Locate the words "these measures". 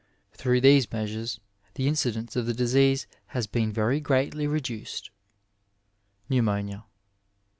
0.61-1.39